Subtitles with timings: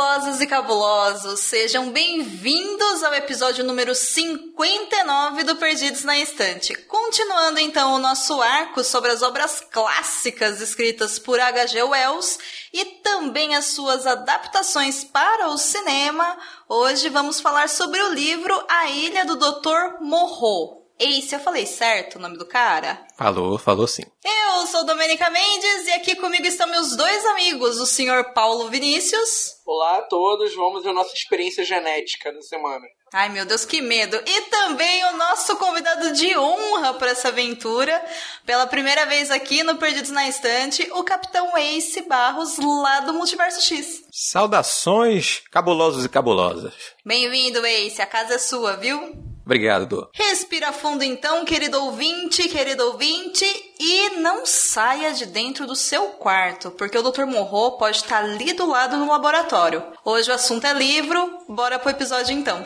[0.00, 1.40] Olá, cabulosos e cabulosos!
[1.40, 6.74] Sejam bem-vindos ao episódio número 59 do Perdidos na Estante.
[6.74, 11.82] Continuando então o nosso arco sobre as obras clássicas escritas por H.G.
[11.82, 12.38] Wells
[12.72, 16.34] e também as suas adaptações para o cinema,
[16.66, 20.00] hoje vamos falar sobre o livro A Ilha do Dr.
[20.00, 23.02] Morro, Ei, se eu falei certo o nome do cara?
[23.16, 24.02] Falou, falou sim.
[24.22, 29.54] Eu sou Domenica Mendes e aqui comigo estão meus dois amigos, o senhor Paulo Vinícius.
[29.64, 32.84] Olá a todos, vamos ver a nossa experiência genética da semana.
[33.14, 34.14] Ai meu Deus, que medo!
[34.26, 38.04] E também o nosso convidado de honra para essa aventura,
[38.44, 43.62] pela primeira vez aqui no Perdidos na Estante, o Capitão Ace Barros, lá do Multiverso
[43.62, 44.04] X.
[44.12, 46.74] Saudações, cabulosos e cabulosas.
[47.06, 49.29] Bem-vindo, Ace, a casa é sua, viu?
[49.50, 50.08] Obrigado, Dô.
[50.14, 53.44] Respira fundo então, querido ouvinte, querido ouvinte,
[53.80, 57.24] e não saia de dentro do seu quarto, porque o Dr.
[57.24, 59.82] Morro pode estar ali do lado no laboratório.
[60.04, 62.62] Hoje o assunto é livro, bora pro episódio então.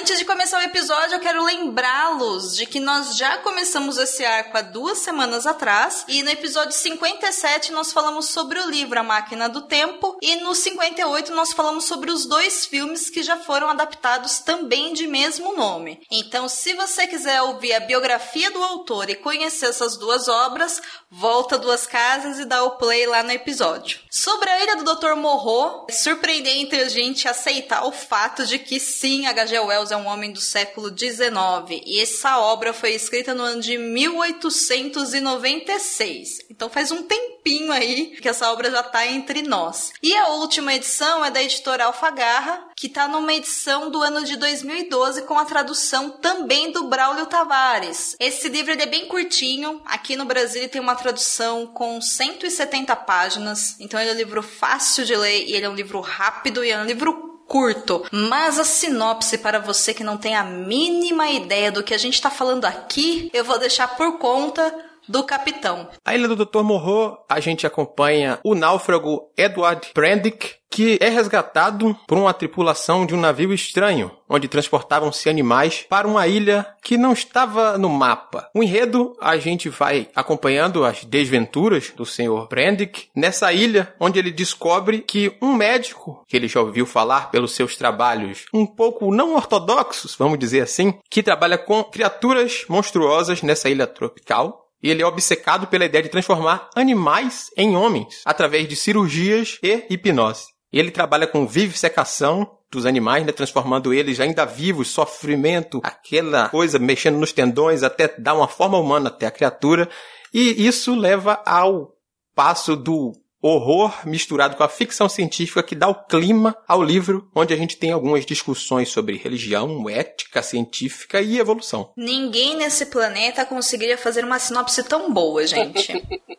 [0.00, 4.56] Antes de começar o episódio, eu quero lembrá-los de que nós já começamos esse arco
[4.56, 6.06] há duas semanas atrás.
[6.08, 10.16] E no episódio 57 nós falamos sobre o livro A Máquina do Tempo.
[10.22, 15.06] E no 58 nós falamos sobre os dois filmes que já foram adaptados também de
[15.06, 16.00] mesmo nome.
[16.10, 21.58] Então, se você quiser ouvir a biografia do autor e conhecer essas duas obras, volta
[21.58, 24.00] duas casas e dá o play lá no episódio.
[24.10, 25.14] Sobre a Ilha do Dr.
[25.14, 29.58] Morro, é surpreendente a gente aceitar o fato de que sim, H.G.
[29.58, 33.76] Wells É um homem do século XIX e essa obra foi escrita no ano de
[33.76, 36.46] 1896.
[36.50, 39.92] Então faz um tempinho aí que essa obra já está entre nós.
[40.02, 44.36] E a última edição é da editora Alfagarra, que está numa edição do ano de
[44.36, 48.14] 2012 com a tradução também do Braulio Tavares.
[48.18, 49.82] Esse livro é bem curtinho.
[49.84, 53.76] Aqui no Brasil ele tem uma tradução com 170 páginas.
[53.80, 56.70] Então ele é um livro fácil de ler e ele é um livro rápido e
[56.70, 61.72] é um livro curto, mas a sinopse para você que não tem a mínima ideia
[61.72, 64.72] do que a gente está falando aqui, eu vou deixar por conta
[65.08, 65.88] do capitão.
[66.04, 66.62] A Ilha do Dr.
[66.62, 73.12] Morro, a gente acompanha o náufrago Edward Prendick, que é resgatado por uma tripulação de
[73.12, 78.48] um navio estranho, onde transportavam-se animais para uma ilha que não estava no mapa.
[78.54, 82.46] O enredo, a gente vai acompanhando as desventuras do Sr.
[82.48, 87.52] Prendick nessa ilha, onde ele descobre que um médico, que ele já ouviu falar pelos
[87.52, 93.68] seus trabalhos um pouco não ortodoxos, vamos dizer assim, que trabalha com criaturas monstruosas nessa
[93.68, 98.76] ilha tropical, e ele é obcecado pela ideia de transformar animais em homens através de
[98.76, 100.44] cirurgias e hipnose.
[100.72, 107.18] Ele trabalha com vivisecação dos animais, né, transformando eles ainda vivos, sofrimento, aquela coisa mexendo
[107.18, 109.88] nos tendões até dar uma forma humana até a criatura.
[110.32, 111.92] E isso leva ao
[112.34, 113.12] passo do
[113.42, 117.76] horror misturado com a ficção científica que dá o clima ao livro, onde a gente
[117.76, 121.92] tem algumas discussões sobre religião, ética científica e evolução.
[121.96, 125.92] Ninguém nesse planeta conseguiria fazer uma sinopse tão boa, gente.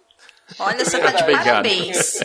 [0.59, 2.19] Olha, você tá de parabéns.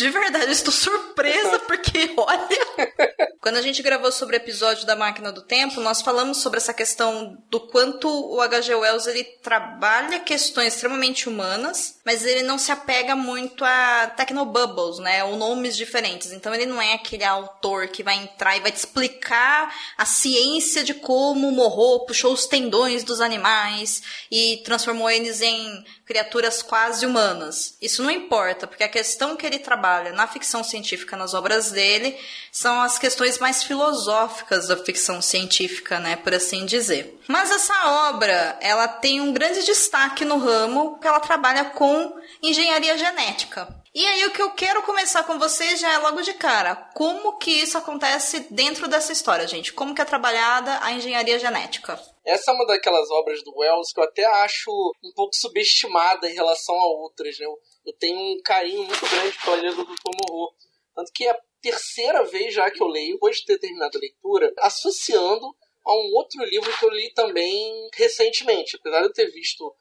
[0.00, 3.28] De verdade, eu estou surpresa porque, olha.
[3.38, 6.72] Quando a gente gravou sobre o episódio da Máquina do Tempo, nós falamos sobre essa
[6.72, 8.74] questão do quanto o H.G.
[8.76, 15.22] Wells ele trabalha questões extremamente humanas, mas ele não se apega muito a technobubbles, né?
[15.24, 16.32] Ou nomes diferentes.
[16.32, 20.82] Então ele não é aquele autor que vai entrar e vai te explicar a ciência
[20.82, 27.76] de como o puxou os tendões dos animais e transformou eles em criaturas quase humanas.
[27.82, 32.18] Isso não importa, porque a questão que ele trabalha na ficção científica, nas obras dele,
[32.52, 37.18] são as questões mais filosóficas da ficção científica, né, por assim dizer.
[37.28, 42.96] Mas essa obra, ela tem um grande destaque no ramo, porque ela trabalha com engenharia
[42.96, 43.68] genética.
[43.92, 46.76] E aí o que eu quero começar com vocês já é logo de cara.
[46.94, 49.72] Como que isso acontece dentro dessa história, gente?
[49.72, 52.00] Como que é trabalhada a engenharia genética?
[52.24, 54.70] Essa é uma daquelas obras do Wells que eu até acho
[55.02, 57.46] um pouco subestimada em relação a outras, né?
[57.84, 60.10] Eu, tenho um carinho muito grande pela Ilha do Dr.
[60.28, 60.54] Morro.
[60.94, 64.00] Tanto que é a terceira vez já que eu leio, depois de ter terminado a
[64.00, 65.46] leitura, associando
[65.84, 68.76] a um outro livro que eu li também recentemente.
[68.76, 69.74] Apesar de eu ter visto o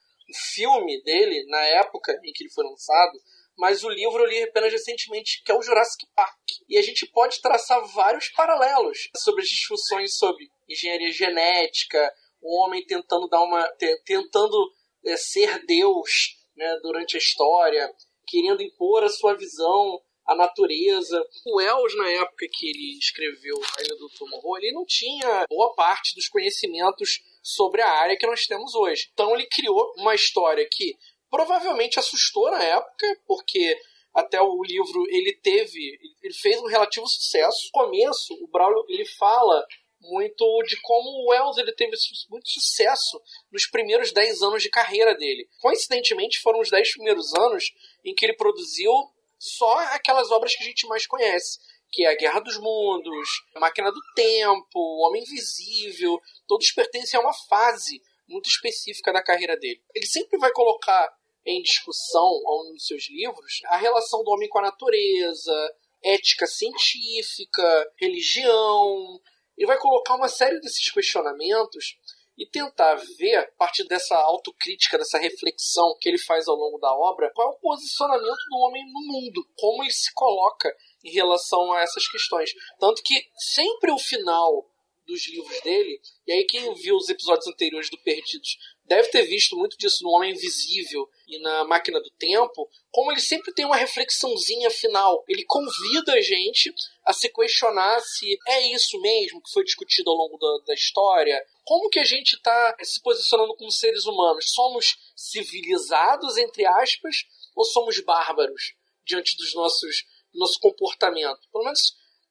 [0.54, 3.20] filme dele na época em que ele foi lançado,
[3.58, 6.40] mas o livro eu li apenas recentemente, que é o Jurassic Park.
[6.68, 12.86] E a gente pode traçar vários paralelos sobre as discussões sobre engenharia genética, o homem
[12.86, 13.68] tentando dar uma.
[14.06, 14.74] tentando
[15.06, 17.90] é, ser Deus né, durante a história,
[18.28, 21.26] querendo impor a sua visão a natureza.
[21.48, 25.74] O Wells, na época que ele escreveu A Ilha do Tomorrow, ele não tinha boa
[25.74, 29.10] parte dos conhecimentos sobre a área que nós temos hoje.
[29.12, 30.96] Então ele criou uma história que
[31.32, 33.76] provavelmente assustou na época, porque
[34.14, 37.70] até o livro ele teve, ele fez um relativo sucesso.
[37.74, 39.66] No começo, o Braulio ele fala
[40.02, 41.96] muito de como o Wells ele teve
[42.30, 45.48] muito sucesso nos primeiros 10 anos de carreira dele.
[45.60, 47.66] Coincidentemente, foram os 10 primeiros anos
[48.04, 48.92] em que ele produziu
[49.38, 51.60] só aquelas obras que a gente mais conhece,
[51.92, 57.20] que é a Guerra dos Mundos, a Máquina do Tempo, o Homem Invisível, todos pertencem
[57.20, 59.82] a uma fase muito específica da carreira dele.
[59.96, 61.12] Ele sempre vai colocar
[61.46, 67.92] em discussão longo dos seus livros a relação do homem com a natureza, ética científica,
[67.98, 69.20] religião.
[69.60, 71.98] Ele vai colocar uma série desses questionamentos
[72.38, 76.96] e tentar ver, a partir dessa autocrítica, dessa reflexão que ele faz ao longo da
[76.96, 80.74] obra, qual é o posicionamento do homem no mundo, como ele se coloca
[81.04, 82.52] em relação a essas questões.
[82.80, 83.22] Tanto que
[83.54, 84.66] sempre o final
[85.06, 89.58] dos livros dele, e aí quem viu os episódios anteriores do Perdidos deve ter visto
[89.58, 93.76] muito disso no Homem Invisível e na Máquina do Tempo, como ele sempre tem uma
[93.76, 95.24] reflexãozinha final.
[95.28, 96.74] Ele convida a gente
[97.10, 101.44] a se questionar se é isso mesmo que foi discutido ao longo da, da história.
[101.64, 104.52] Como que a gente está se posicionando como seres humanos?
[104.54, 107.16] Somos civilizados, entre aspas,
[107.56, 110.04] ou somos bárbaros diante dos nossos
[110.36, 111.40] nosso comportamento?
[111.52, 111.82] Pelo menos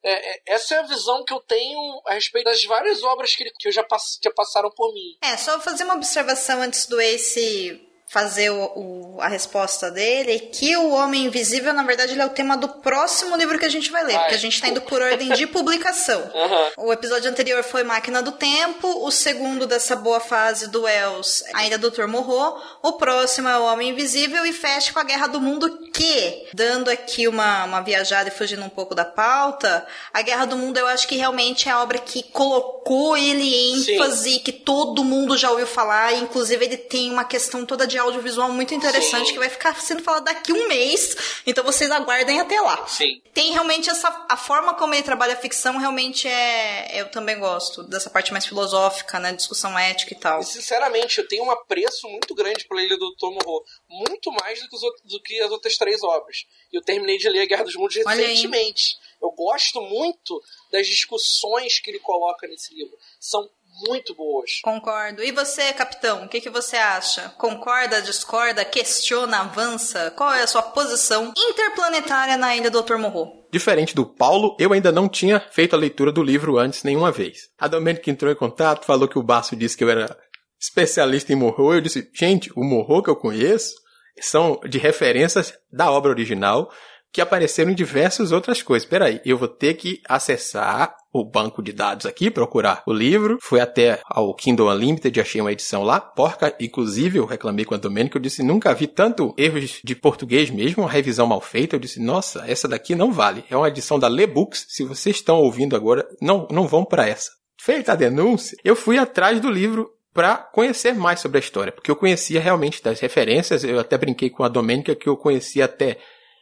[0.00, 3.50] é, é, essa é a visão que eu tenho a respeito das várias obras que,
[3.58, 5.18] que já, pass, já passaram por mim.
[5.20, 10.74] É, só fazer uma observação antes do Ace fazer o, o, a resposta dele, que
[10.76, 13.90] o Homem Invisível, na verdade, ele é o tema do próximo livro que a gente
[13.90, 16.18] vai ler, Ai, porque a gente está indo por ordem de publicação.
[16.38, 16.86] Uhum.
[16.86, 21.76] O episódio anterior foi Máquina do Tempo, o segundo dessa boa fase do Wells, ainda
[21.76, 22.06] do Dr.
[22.06, 26.48] Morro, o próximo é o Homem Invisível e fecha com a Guerra do Mundo, que,
[26.54, 30.78] dando aqui uma, uma viajada e fugindo um pouco da pauta, a Guerra do Mundo
[30.78, 34.38] eu acho que realmente é a obra que colocou ele em ênfase, Sim.
[34.38, 38.74] que todo mundo já ouviu falar, inclusive ele tem uma questão toda de audiovisual muito
[38.74, 39.32] interessante Sim.
[39.32, 41.16] que vai ficar sendo falado daqui um mês.
[41.46, 42.86] Então vocês aguardem até lá.
[42.86, 43.20] Sim.
[43.34, 44.26] Tem realmente essa.
[44.28, 47.00] A forma como ele trabalha a ficção realmente é.
[47.00, 49.32] Eu também gosto dessa parte mais filosófica, né?
[49.32, 50.42] Discussão ética e tal.
[50.42, 53.64] Sinceramente, eu tenho um apreço muito grande pela Ilha do Tomorrow.
[53.88, 56.46] Muito mais do que, outros, do que, as outras três obras.
[56.72, 58.96] Eu terminei de ler a Guerra dos Mundos recentemente.
[59.20, 60.40] Eu gosto muito
[60.70, 62.96] das discussões que ele coloca nesse livro.
[63.18, 63.48] São
[63.86, 64.60] muito boas.
[64.62, 65.22] Concordo.
[65.22, 67.28] E você, capitão, o que, que você acha?
[67.38, 70.10] Concorda, discorda, questiona, avança?
[70.16, 72.96] Qual é a sua posição interplanetária na ilha do Dr.
[72.96, 73.46] Morro?
[73.50, 77.48] Diferente do Paulo, eu ainda não tinha feito a leitura do livro antes nenhuma vez.
[77.58, 80.16] A Domênica entrou em contato, falou que o Baço disse que eu era
[80.60, 81.72] especialista em Morro.
[81.72, 83.74] Eu disse, gente, o Morro que eu conheço
[84.20, 86.70] são de referências da obra original
[87.12, 88.88] que apareceram em diversas outras coisas.
[88.88, 93.38] Peraí, eu vou ter que acessar o banco de dados aqui, procurar o livro.
[93.40, 96.00] Fui até ao Kindle Unlimited, achei uma edição lá.
[96.00, 100.50] Porca, inclusive, eu reclamei com a Domênica, eu disse, nunca vi tanto erros de português
[100.50, 101.76] mesmo, uma revisão mal feita.
[101.76, 103.44] Eu disse, nossa, essa daqui não vale.
[103.50, 104.66] É uma edição da Lebooks.
[104.68, 107.30] Se vocês estão ouvindo agora, não, não vão para essa.
[107.60, 111.90] Feita a denúncia, eu fui atrás do livro para conhecer mais sobre a história, porque
[111.90, 115.98] eu conhecia realmente das referências, eu até brinquei com a Domênica que eu conhecia até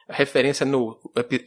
[0.08, 0.98] referência no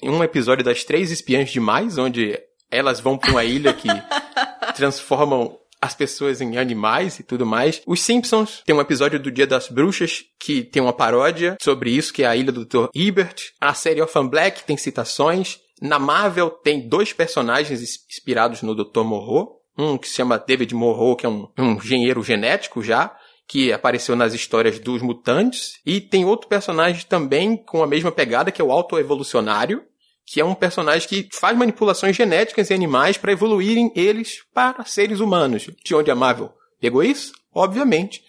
[0.01, 2.39] em um episódio das Três Espiãs Demais, onde
[2.71, 3.87] elas vão para uma ilha que
[4.75, 7.81] transformam as pessoas em animais e tudo mais.
[7.85, 12.13] Os Simpsons tem um episódio do Dia das Bruxas que tem uma paródia sobre isso,
[12.13, 12.87] que é a ilha do Dr.
[12.93, 13.53] Ebert.
[13.61, 15.59] A série Orphan Black tem citações.
[15.81, 19.03] Na Marvel tem dois personagens inspirados no Dr.
[19.03, 19.57] Morro.
[19.77, 23.15] Um que se chama David Morro, que é um, um engenheiro genético já,
[23.49, 25.79] que apareceu nas histórias dos mutantes.
[25.83, 29.83] E tem outro personagem também com a mesma pegada, que é o Autoevolucionário,
[30.23, 35.19] que é um personagem que faz manipulações genéticas em animais para evoluírem eles para seres
[35.19, 35.67] humanos.
[35.83, 37.33] De onde a Marvel pegou isso?
[37.51, 38.23] Obviamente,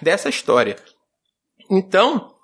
[0.00, 0.76] dessa história.
[1.70, 2.34] Então,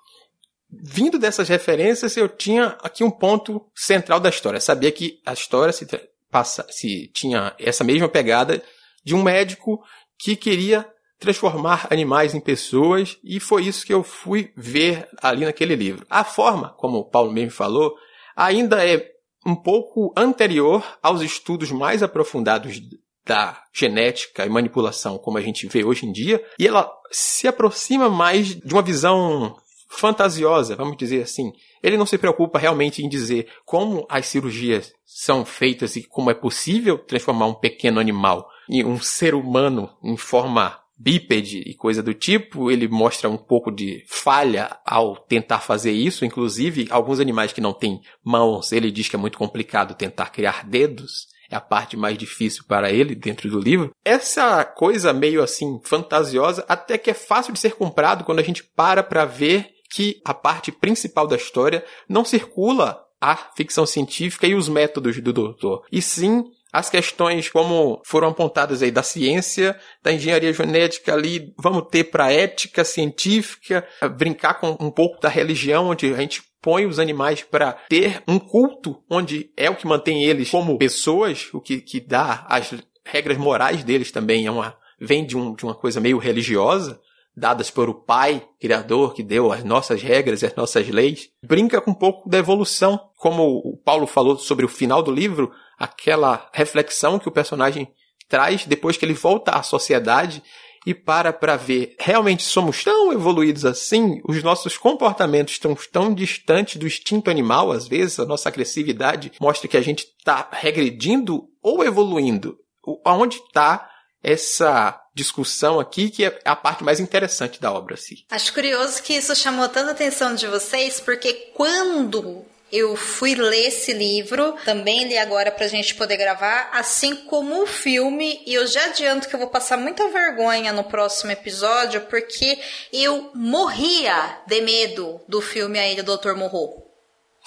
[0.71, 4.61] vindo dessas referências, eu tinha aqui um ponto central da história.
[4.61, 5.87] sabia que a história se,
[6.29, 8.61] passa, se tinha essa mesma pegada
[9.03, 9.83] de um médico
[10.19, 10.87] que queria
[11.19, 16.05] transformar animais em pessoas, e foi isso que eu fui ver ali naquele livro.
[16.09, 17.93] A forma, como o Paulo mesmo falou,
[18.35, 19.05] ainda é
[19.45, 22.81] um pouco anterior aos estudos mais aprofundados
[23.25, 28.09] da genética e manipulação como a gente vê hoje em dia, e ela se aproxima
[28.09, 29.55] mais de uma visão
[29.89, 31.51] fantasiosa, vamos dizer assim.
[31.81, 36.33] Ele não se preocupa realmente em dizer como as cirurgias são feitas e como é
[36.33, 42.13] possível transformar um pequeno animal em um ser humano em forma bípede e coisa do
[42.13, 47.61] tipo, ele mostra um pouco de falha ao tentar fazer isso, inclusive alguns animais que
[47.61, 51.95] não têm mãos, ele diz que é muito complicado tentar criar dedos, é a parte
[51.95, 53.91] mais difícil para ele dentro do livro.
[54.03, 58.63] Essa coisa meio assim fantasiosa até que é fácil de ser comprado quando a gente
[58.63, 64.55] para para ver que a parte principal da história não circula a ficção científica e
[64.55, 70.13] os métodos do doutor, e sim as questões como foram apontadas aí da ciência, da
[70.13, 76.13] engenharia genética ali, vamos ter para ética científica, brincar com um pouco da religião, onde
[76.13, 80.49] a gente põe os animais para ter um culto, onde é o que mantém eles
[80.49, 82.73] como pessoas, o que, que dá as
[83.05, 86.99] regras morais deles também é uma vem de, um, de uma coisa meio religiosa,
[87.39, 91.29] dadas por o Pai Criador que deu as nossas regras e as nossas leis.
[91.43, 95.51] Brinca com um pouco da evolução, como o Paulo falou sobre o final do livro,
[95.77, 97.87] aquela reflexão que o personagem
[98.27, 100.43] traz depois que ele volta à sociedade
[100.85, 106.77] e para para ver, realmente somos tão evoluídos assim, os nossos comportamentos estão tão distantes
[106.77, 111.83] do instinto animal, às vezes a nossa agressividade mostra que a gente está regredindo ou
[111.83, 112.57] evoluindo.
[113.03, 113.89] Aonde está
[114.23, 117.95] essa discussão aqui, que é a parte mais interessante da obra.
[117.95, 118.17] Assim.
[118.29, 123.91] Acho curioso que isso chamou tanta atenção de vocês, porque quando eu fui ler esse
[123.93, 128.85] livro, também li agora pra gente poder gravar, assim como o filme, e eu já
[128.85, 132.59] adianto que eu vou passar muita vergonha no próximo episódio, porque
[132.93, 136.33] eu morria de medo do filme aí do Dr.
[136.35, 136.88] Morro.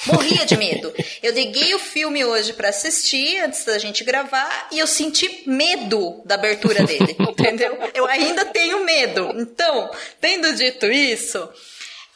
[0.06, 0.92] Morria de medo.
[1.22, 6.20] Eu liguei o filme hoje para assistir antes da gente gravar e eu senti medo
[6.24, 7.78] da abertura dele, entendeu?
[7.94, 9.32] Eu ainda tenho medo.
[9.36, 9.90] Então,
[10.20, 11.48] tendo dito isso,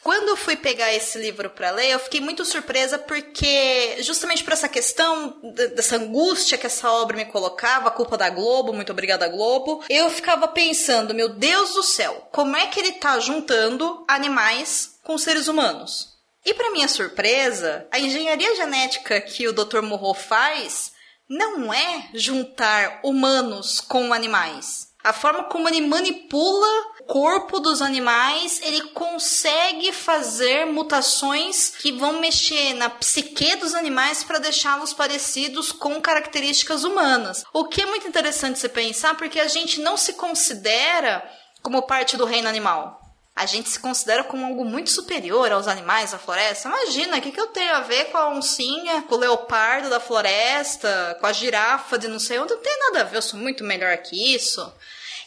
[0.03, 4.53] quando eu fui pegar esse livro para ler, eu fiquei muito surpresa porque, justamente por
[4.53, 5.39] essa questão,
[5.75, 10.09] dessa angústia que essa obra me colocava, a culpa da Globo, muito obrigada Globo, eu
[10.09, 15.47] ficava pensando, meu Deus do céu, como é que ele tá juntando animais com seres
[15.47, 16.16] humanos?
[16.47, 19.81] E para minha surpresa, a engenharia genética que o Dr.
[19.81, 20.93] Morro faz
[21.27, 24.87] não é juntar humanos com animais.
[25.03, 26.67] A forma como ele manipula
[27.01, 34.23] o corpo dos animais, ele consegue fazer mutações que vão mexer na psique dos animais
[34.23, 37.43] para deixá-los parecidos com características humanas.
[37.51, 41.29] O que é muito interessante se pensar porque a gente não se considera
[41.61, 43.05] como parte do reino animal
[43.37, 46.67] a gente se considera como algo muito superior aos animais da floresta.
[46.67, 49.99] Imagina, o que, que eu tenho a ver com a oncinha, com o leopardo da
[49.99, 52.55] floresta, com a girafa de não sei onde?
[52.55, 54.73] Não tem nada a ver, eu sou muito melhor que isso.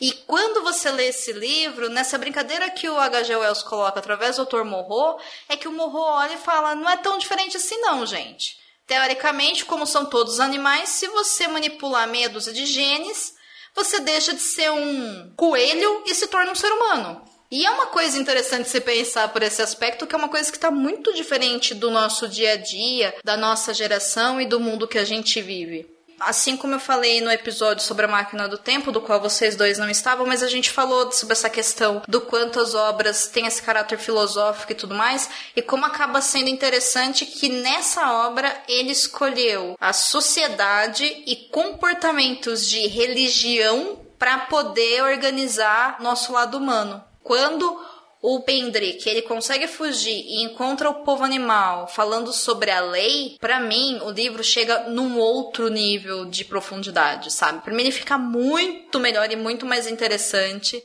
[0.01, 3.37] E quando você lê esse livro, nessa brincadeira que o H.G.
[3.37, 4.65] Wells coloca através do Dr.
[4.65, 8.59] Morro, é que o Morro olha e fala: não é tão diferente assim, não, gente.
[8.89, 13.35] Teoricamente, como são todos animais, se você manipular meia dúzia de genes,
[13.73, 17.30] você deixa de ser um coelho e se torna um ser humano.
[17.53, 20.57] E é uma coisa interessante você pensar por esse aspecto, que é uma coisa que
[20.57, 24.97] está muito diferente do nosso dia a dia, da nossa geração e do mundo que
[24.99, 25.85] a gente vive.
[26.21, 29.79] Assim como eu falei no episódio sobre a máquina do tempo, do qual vocês dois
[29.79, 33.61] não estavam, mas a gente falou sobre essa questão do quanto as obras têm esse
[33.61, 39.77] caráter filosófico e tudo mais, e como acaba sendo interessante que nessa obra ele escolheu
[39.81, 47.10] a sociedade e comportamentos de religião para poder organizar nosso lado humano.
[47.31, 47.79] Quando
[48.21, 53.61] o Pendrick ele consegue fugir e encontra o povo animal falando sobre a lei, para
[53.61, 57.63] mim o livro chega num outro nível de profundidade, sabe?
[57.63, 60.83] Para mim ele fica muito melhor e muito mais interessante.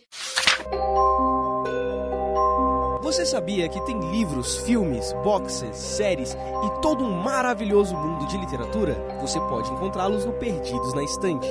[3.02, 8.94] Você sabia que tem livros, filmes, boxes, séries e todo um maravilhoso mundo de literatura?
[9.20, 11.48] Você pode encontrá-los no Perdidos na Estante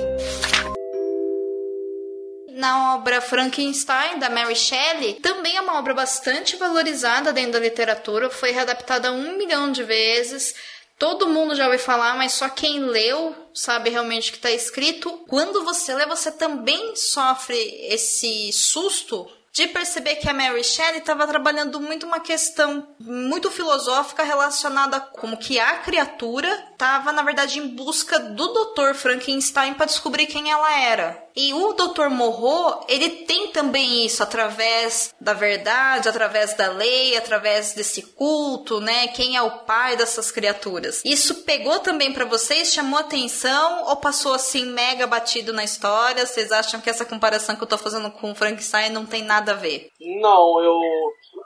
[2.55, 8.29] na obra Frankenstein, da Mary Shelley, também é uma obra bastante valorizada dentro da literatura,
[8.29, 10.55] foi readaptada um milhão de vezes.
[10.97, 15.11] Todo mundo já ouviu falar, mas só quem leu sabe realmente o que está escrito.
[15.27, 17.57] Quando você lê, você também sofre
[17.89, 24.23] esse susto de perceber que a Mary Shelley estava trabalhando muito uma questão muito filosófica
[24.23, 28.93] relacionada a como que a criatura estava, na verdade, em busca do Dr.
[28.93, 31.25] Frankenstein para descobrir quem ela era.
[31.35, 32.09] E o Dr.
[32.09, 39.07] Morro, ele tem também isso através da verdade, através da lei, através desse culto, né?
[39.09, 41.01] Quem é o pai dessas criaturas?
[41.03, 46.25] Isso pegou também para vocês, chamou atenção ou passou assim mega batido na história?
[46.25, 49.51] Vocês acham que essa comparação que eu tô fazendo com o Frankenstein não tem nada
[49.51, 49.89] a ver?
[50.21, 50.79] Não, eu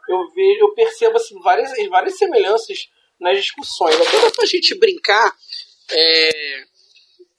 [0.09, 3.95] eu vejo, eu percebo assim várias várias semelhanças nas discussões.
[3.95, 5.35] Até dá pra gente brincar
[5.91, 6.63] é,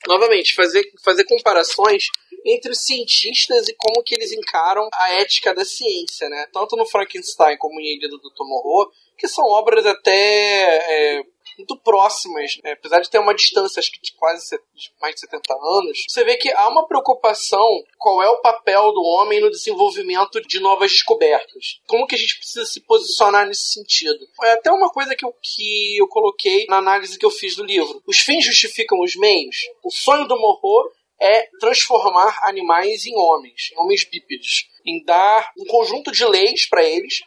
[0.07, 2.07] novamente, fazer, fazer comparações
[2.45, 6.47] entre os cientistas e como que eles encaram a ética da ciência, né?
[6.53, 8.45] Tanto no Frankenstein como em Ilha do Dr.
[8.45, 11.23] Moreau, que são obras até é,
[11.61, 12.73] muito próximas, né?
[12.73, 16.25] apesar de ter uma distância, acho que de quase de mais de 70 anos, você
[16.25, 17.67] vê que há uma preocupação
[17.99, 21.81] qual é o papel do homem no desenvolvimento de novas descobertas.
[21.87, 24.19] Como que a gente precisa se posicionar nesse sentido?
[24.43, 27.65] É até uma coisa que eu, que eu coloquei na análise que eu fiz do
[27.65, 28.03] livro.
[28.07, 29.57] Os fins justificam os meios.
[29.85, 30.91] O sonho do Morro
[31.21, 36.83] é transformar animais em homens, em homens bípedes, em dar um conjunto de leis para
[36.83, 37.21] eles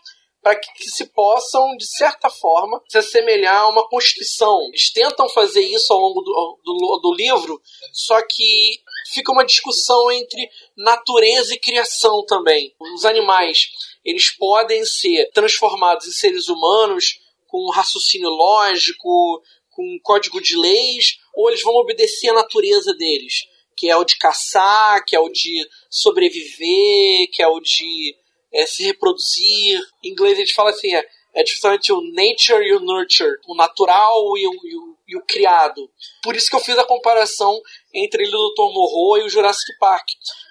[0.44, 4.68] para que, que, se possam, de certa forma, se assemelhar a uma constituição.
[4.68, 7.62] Eles tentam fazer isso ao longo do, do, do livro,
[7.94, 8.82] só que
[9.14, 12.76] fica uma discussão entre natureza e criação também.
[12.94, 13.70] Os animais,
[14.04, 20.58] eles podem ser transformados em seres humanos com um raciocínio lógico, com um código de
[20.58, 23.46] leis, ou eles vão obedecer à natureza deles,
[23.78, 28.16] que é o de caçar, que é o de sobreviver, que é o de
[28.54, 29.82] é, se reproduzir.
[30.04, 33.56] Em inglês a gente fala assim, é, é justamente o nature e o nurture, o
[33.56, 35.90] natural e o, e o, e o criado.
[36.22, 37.60] Por isso que eu fiz a comparação
[37.94, 38.74] entre ele do Dr.
[38.74, 40.08] Morro e o Jurassic Park.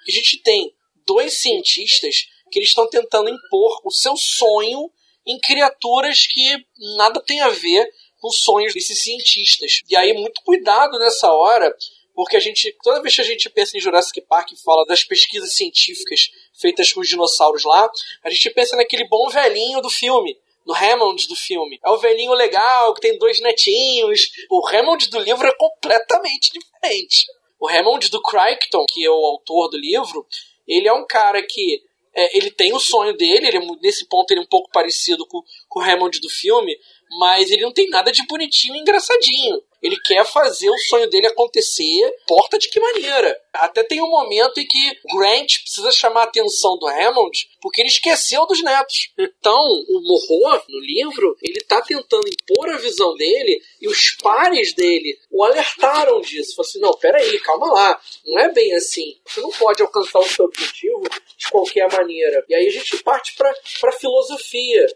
[0.07, 0.73] A gente tem
[1.05, 4.91] dois cientistas que eles estão tentando impor o seu sonho
[5.25, 6.65] em criaturas que
[6.97, 9.81] nada tem a ver com os sonhos desses cientistas.
[9.89, 11.75] E aí, muito cuidado nessa hora,
[12.15, 15.03] porque a gente, toda vez que a gente pensa em Jurassic Park e fala das
[15.03, 17.89] pesquisas científicas feitas com os dinossauros lá,
[18.23, 21.79] a gente pensa naquele bom velhinho do filme, no Hammond do filme.
[21.83, 24.29] É o velhinho legal, que tem dois netinhos.
[24.49, 27.25] O Hammond do livro é completamente diferente.
[27.59, 30.25] O Hammond do Crichton, que é o autor do livro,
[30.67, 31.81] ele é um cara que
[32.15, 35.25] é, ele tem o sonho dele, ele, é nesse ponto ele é um pouco parecido
[35.25, 36.77] com, com o Hammond do filme,
[37.19, 39.61] mas ele não tem nada de bonitinho e engraçadinho.
[39.83, 43.37] Ele quer fazer o sonho dele acontecer, porta de que maneira.
[43.53, 47.89] Até tem um momento em que Grant precisa chamar a atenção do Hammond porque ele
[47.89, 49.11] esqueceu dos netos.
[49.17, 54.73] Então, o Morro, no livro, ele está tentando impor a visão dele e os pares
[54.73, 56.55] dele o alertaram disso.
[56.55, 58.01] Falaram assim: não, peraí, calma lá.
[58.25, 59.17] Não é bem assim.
[59.25, 61.03] Você não pode alcançar o seu objetivo
[61.37, 62.45] de qualquer maneira.
[62.47, 63.51] E aí a gente parte para
[63.89, 64.87] a filosofia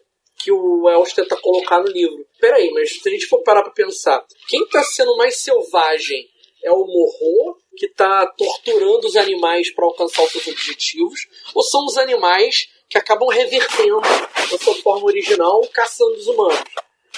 [0.47, 2.25] que o Wells tenta colocar no livro.
[2.39, 6.25] Peraí, mas se a gente for parar para pensar, quem está sendo mais selvagem
[6.63, 11.85] é o Morro, que está torturando os animais para alcançar os seus objetivos, ou são
[11.85, 16.63] os animais que acabam revertendo a sua forma original, caçando os humanos?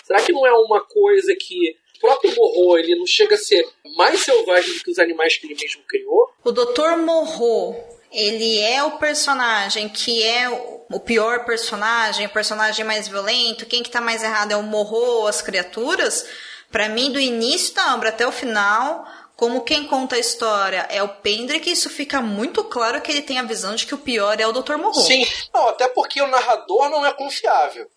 [0.04, 3.64] Será que não é uma coisa que o próprio Morro ele não chega a ser
[3.96, 6.32] mais selvagem do que os animais que ele mesmo criou?
[6.44, 6.98] O Dr.
[6.98, 7.76] Morro,
[8.12, 13.92] ele é o personagem que é o pior personagem, o personagem mais violento, quem que
[13.92, 16.26] tá mais errado é o Morro, as criaturas.
[16.72, 21.02] Para mim, do início da obra até o final, como quem conta a história é
[21.02, 24.40] o Pendrick, isso fica muito claro que ele tem a visão de que o pior
[24.40, 24.76] é o Dr.
[24.78, 25.02] Morro.
[25.02, 27.90] Sim, não, até porque o narrador não é confiável.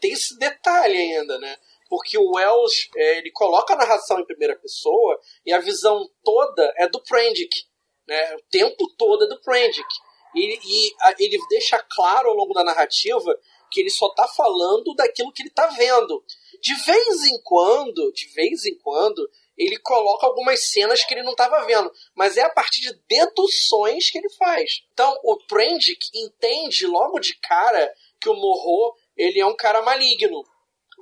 [0.00, 1.56] Tem esse detalhe ainda, né?
[1.88, 6.72] Porque o Wells, é, ele coloca a narração em primeira pessoa e a visão toda
[6.76, 7.64] é do Prendick.
[8.06, 8.34] Né?
[8.36, 9.88] O tempo todo é do Prendick.
[10.34, 13.38] E, e a, ele deixa claro ao longo da narrativa
[13.70, 16.24] que ele só está falando daquilo que ele está vendo.
[16.60, 21.32] De vez em quando, de vez em quando, ele coloca algumas cenas que ele não
[21.32, 24.84] estava vendo, mas é a partir de deduções que ele faz.
[24.92, 30.44] Então, o Prendick entende logo de cara que o Morro ele é um cara maligno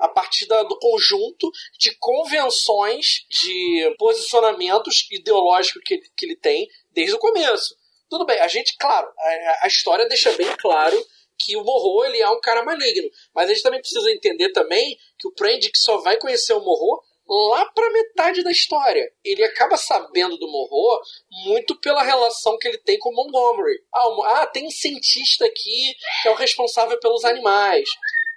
[0.01, 7.15] a partir da, do conjunto de convenções, de posicionamentos ideológicos que, que ele tem desde
[7.15, 7.77] o começo.
[8.09, 11.03] Tudo bem, a gente, claro, a, a história deixa bem claro
[11.39, 14.97] que o Morro ele é um cara maligno, mas a gente também precisa entender também
[15.19, 19.11] que o Prendick só vai conhecer o Morro lá para metade da história.
[19.25, 21.01] Ele acaba sabendo do Morro
[21.47, 23.83] muito pela relação que ele tem com Montgomery.
[23.95, 27.89] Ah, ah, tem um cientista aqui que é o responsável pelos animais.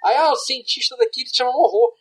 [0.02, 1.92] Aí, ah, o cientista daqui ele chama Morro.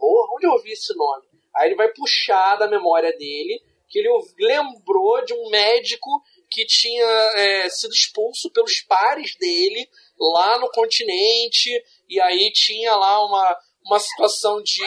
[0.00, 0.34] Morro?
[0.34, 1.24] Onde eu ouvi esse nome?
[1.54, 4.08] Aí ele vai puxar da memória dele que ele
[4.40, 6.08] lembrou de um médico
[6.50, 9.86] que tinha é, sido expulso pelos pares dele
[10.18, 11.70] lá no continente,
[12.08, 14.82] e aí tinha lá uma, uma situação de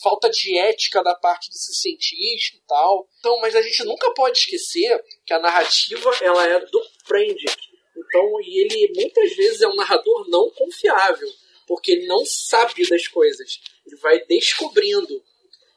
[0.00, 3.08] falta de ética da parte desse cientista e tal.
[3.18, 7.56] Então, mas a gente nunca pode esquecer que a narrativa ela é do Prendick.
[7.96, 11.28] Então, e ele muitas vezes é um narrador não confiável,
[11.66, 13.60] porque ele não sabe das coisas.
[13.84, 15.24] Ele vai descobrindo.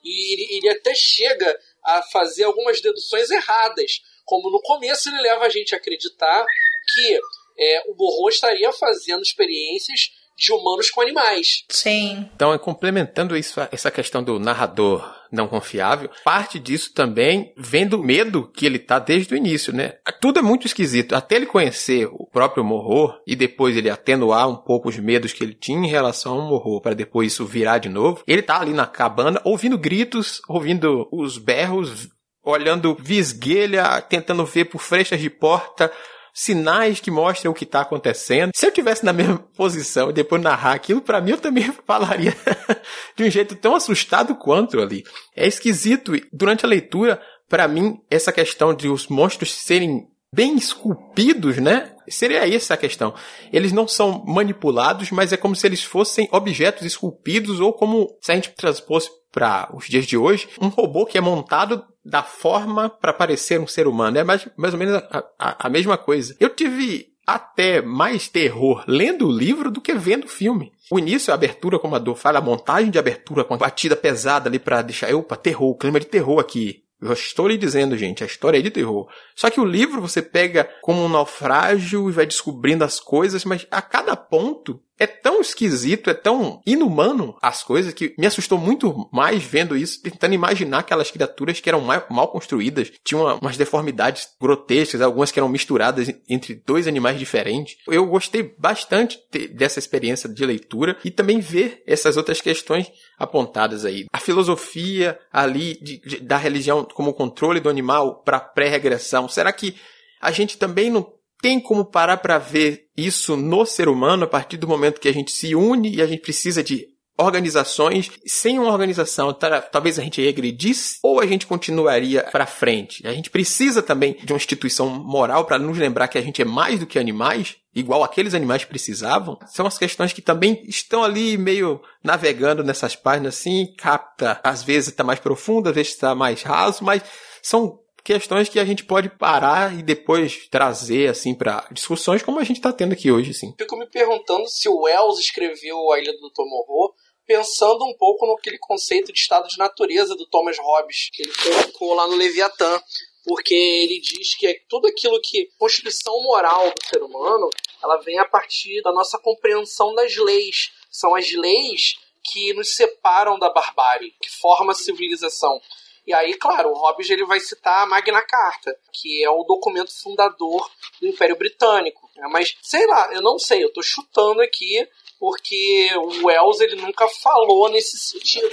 [0.03, 5.45] E ele, ele até chega a fazer algumas deduções erradas como no começo ele leva
[5.45, 6.45] a gente a acreditar
[6.93, 7.19] que
[7.57, 11.63] é, o Borro estaria fazendo experiências de humanos com animais.
[11.69, 12.29] Sim.
[12.35, 18.49] Então, complementando isso, essa questão do narrador não confiável, parte disso também vem do medo
[18.53, 19.93] que ele tá desde o início, né?
[20.21, 21.15] Tudo é muito esquisito.
[21.15, 25.43] Até ele conhecer o próprio Morro e depois ele atenuar um pouco os medos que
[25.43, 28.73] ele tinha em relação ao Morro para depois isso virar de novo, ele tá ali
[28.73, 32.09] na cabana ouvindo gritos, ouvindo os berros,
[32.43, 35.91] olhando visguelha, tentando ver por frechas de porta,
[36.37, 38.51] sinais que mostram o que está acontecendo.
[38.53, 42.37] Se eu tivesse na mesma posição e depois narrar aquilo, para mim eu também falaria
[43.17, 45.03] de um jeito tão assustado quanto ali.
[45.35, 46.11] É esquisito.
[46.31, 47.19] Durante a leitura,
[47.49, 51.95] para mim, essa questão de os monstros serem bem esculpidos, né?
[52.07, 53.15] Seria essa a questão.
[53.51, 58.31] Eles não são manipulados, mas é como se eles fossem objetos esculpidos ou como se
[58.31, 62.89] a gente transpôs para os dias de hoje, um robô que é montado da forma
[62.89, 64.17] para parecer um ser humano.
[64.17, 66.35] É mais, mais ou menos a, a, a mesma coisa.
[66.39, 70.71] Eu tive até mais terror lendo o livro do que vendo o filme.
[70.89, 73.97] O início, a abertura, como a Dor fala, a montagem de abertura com a batida
[73.97, 76.81] pesada ali para deixar, opa, terror, clima de terror aqui.
[77.01, 79.07] Eu estou lhe dizendo, gente, a história é de terror.
[79.35, 83.67] Só que o livro você pega como um naufrágio e vai descobrindo as coisas, mas
[83.69, 89.07] a cada ponto é tão esquisito, é tão inumano as coisas que me assustou muito
[89.11, 95.01] mais vendo isso, tentando imaginar aquelas criaturas que eram mal construídas, tinham umas deformidades grotescas,
[95.01, 97.77] algumas que eram misturadas entre dois animais diferentes.
[97.87, 99.19] Eu gostei bastante
[99.53, 104.05] dessa experiência de leitura e também ver essas outras questões apontadas aí.
[104.11, 109.27] A filosofia ali de, de, da religião como controle do animal para pré-regressão.
[109.27, 109.75] Será que
[110.19, 114.57] a gente também não tem como parar para ver isso no ser humano a partir
[114.57, 118.11] do momento que a gente se une e a gente precisa de organizações.
[118.25, 119.33] Sem uma organização,
[119.71, 123.05] talvez a gente regredisse ou a gente continuaria para frente.
[123.07, 126.45] A gente precisa também de uma instituição moral para nos lembrar que a gente é
[126.45, 129.37] mais do que animais, igual aqueles animais precisavam.
[129.47, 134.89] São as questões que também estão ali meio navegando nessas páginas assim, capta, às vezes
[134.89, 137.01] está mais profundo, às vezes está mais raso, mas
[137.41, 142.43] são questões que a gente pode parar e depois trazer assim para discussões como a
[142.45, 143.53] gente está tendo aqui hoje, sim.
[143.57, 146.93] Fico me perguntando se o Wells escreveu A Ilha do Tomorrow
[147.25, 151.33] pensando um pouco no aquele conceito de estado de natureza do Thomas Hobbes, que ele
[151.33, 152.81] colocou lá no Leviatã,
[153.25, 157.49] porque ele diz que é tudo aquilo que constituição moral do ser humano,
[157.83, 160.71] ela vem a partir da nossa compreensão das leis.
[160.89, 165.59] São as leis que nos separam da barbárie, que forma a civilização.
[166.07, 169.91] E aí, claro, o Hobbes ele vai citar a Magna Carta, que é o documento
[170.01, 172.09] fundador do Império Britânico.
[172.31, 174.87] Mas, sei lá, eu não sei, eu tô chutando aqui,
[175.19, 178.47] porque o Wells ele nunca falou nesse sentido.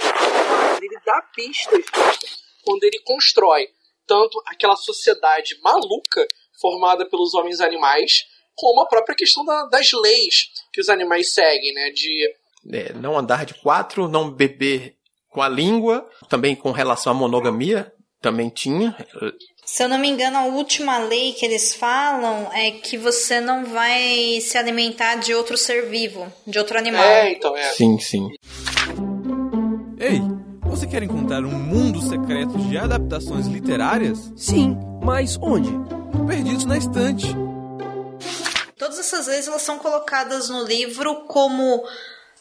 [0.81, 1.85] Ele dá pistas
[2.61, 3.69] quando ele constrói
[4.05, 6.27] tanto aquela sociedade maluca
[6.59, 11.73] formada pelos homens animais, como a própria questão da, das leis que os animais seguem,
[11.73, 11.89] né?
[11.91, 12.35] De
[12.73, 14.97] é, não andar de quatro, não beber
[15.35, 18.95] com a língua, também com relação à monogamia, também tinha.
[19.65, 23.65] Se eu não me engano, a última lei que eles falam é que você não
[23.65, 27.03] vai se alimentar de outro ser vivo, de outro animal.
[27.03, 27.63] É, então é.
[27.73, 28.29] Sim, sim.
[29.99, 30.21] Ei,
[30.61, 34.31] você quer encontrar um mundo secreto de adaptações literárias?
[34.37, 35.69] Sim, mas onde?
[36.25, 37.27] Perdidos na estante.
[38.77, 41.83] Todas essas leis elas são colocadas no livro como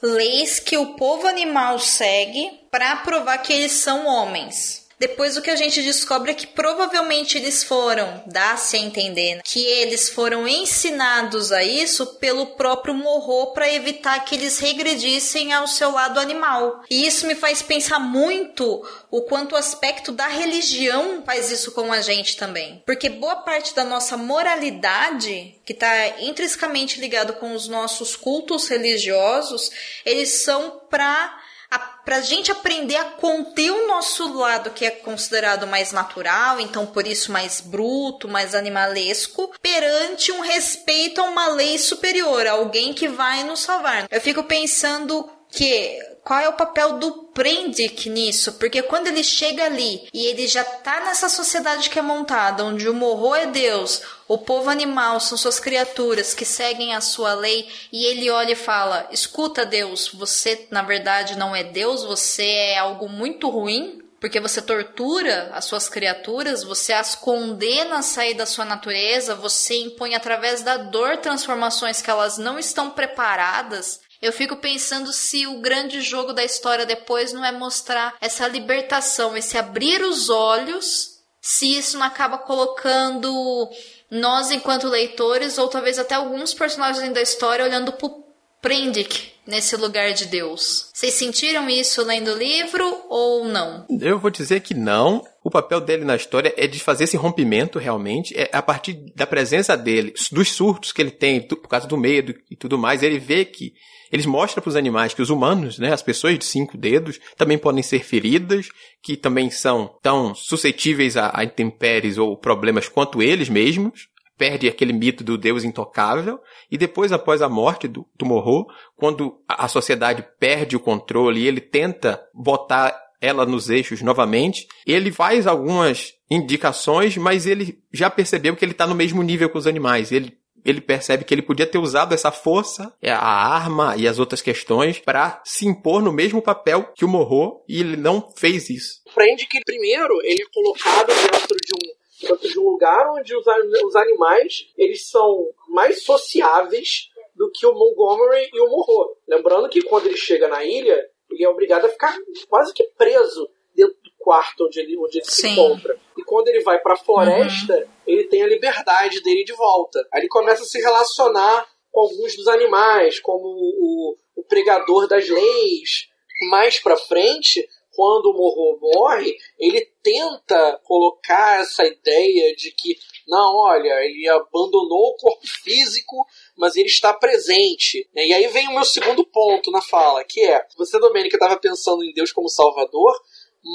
[0.04, 4.83] leis que o povo animal segue para provar que eles são homens.
[5.04, 9.62] Depois o que a gente descobre é que provavelmente eles foram, dá-se a entender, que
[9.62, 15.90] eles foram ensinados a isso pelo próprio Morro para evitar que eles regredissem ao seu
[15.90, 16.82] lado animal.
[16.88, 21.92] E isso me faz pensar muito o quanto o aspecto da religião faz isso com
[21.92, 22.82] a gente também.
[22.86, 29.70] Porque boa parte da nossa moralidade, que está intrinsecamente ligado com os nossos cultos religiosos,
[30.06, 31.43] eles são para
[31.78, 36.86] para a gente aprender a conter o nosso lado que é considerado mais natural, então
[36.86, 43.08] por isso mais bruto, mais animalesco, perante um respeito a uma lei superior, alguém que
[43.08, 44.06] vai nos salvar.
[44.10, 48.54] Eu fico pensando que qual é o papel do Prendick nisso?
[48.54, 52.88] Porque quando ele chega ali e ele já tá nessa sociedade que é montada, onde
[52.88, 57.68] o morro é Deus, o povo animal são suas criaturas que seguem a sua lei,
[57.92, 62.78] e ele olha e fala: Escuta, Deus, você na verdade não é Deus, você é
[62.78, 68.46] algo muito ruim, porque você tortura as suas criaturas, você as condena a sair da
[68.46, 74.00] sua natureza, você impõe através da dor transformações que elas não estão preparadas.
[74.24, 79.36] Eu fico pensando se o grande jogo da história depois não é mostrar essa libertação,
[79.36, 83.68] esse abrir os olhos, se isso não acaba colocando
[84.10, 88.23] nós enquanto leitores ou talvez até alguns personagens da história olhando pro
[88.64, 90.88] Prendick nesse lugar de Deus.
[90.94, 93.86] Vocês sentiram isso lendo o livro ou não?
[94.00, 95.22] Eu vou dizer que não.
[95.44, 98.34] O papel dele na história é de fazer esse rompimento realmente.
[98.34, 102.34] É a partir da presença dele, dos surtos que ele tem por causa do medo
[102.50, 103.74] e tudo mais, ele vê que
[104.10, 107.58] eles mostram para os animais que os humanos, né, as pessoas de cinco dedos, também
[107.58, 108.68] podem ser feridas,
[109.02, 114.92] que também são tão suscetíveis a, a intempéries ou problemas quanto eles mesmos perde aquele
[114.92, 118.66] mito do Deus intocável, e depois, após a morte do, Morro,
[118.96, 125.10] quando a sociedade perde o controle e ele tenta botar ela nos eixos novamente, ele
[125.10, 129.66] faz algumas indicações, mas ele já percebeu que ele está no mesmo nível que os
[129.66, 130.12] animais.
[130.12, 134.18] Ele ele percebe que ele podia ter usado essa força, é, a arma e as
[134.18, 138.70] outras questões para se impor no mesmo papel que o Morro e ele não fez
[138.70, 139.02] isso.
[139.14, 143.44] Prende que primeiro ele é colocado dentro de um dentro de um lugar onde os,
[143.84, 149.16] os animais eles são mais sociáveis do que o Montgomery e o Morro.
[149.26, 152.16] Lembrando que quando ele chega na ilha, ele é obrigado a ficar
[152.48, 155.98] quase que preso dentro do quarto onde ele, onde ele se encontra.
[156.16, 157.88] E quando ele vai para a floresta, uhum.
[158.06, 160.06] ele tem a liberdade dele de volta.
[160.12, 165.28] Aí ele começa a se relacionar com alguns dos animais, como o, o pregador das
[165.28, 166.08] leis.
[166.50, 173.56] Mais para frente, quando o Morro morre, ele tenta colocar essa ideia de que, não,
[173.56, 176.26] olha, ele abandonou o corpo físico,
[176.56, 178.08] mas ele está presente.
[178.14, 182.04] E aí vem o meu segundo ponto na fala, que é, você, Domênica, estava pensando
[182.04, 183.14] em Deus como Salvador,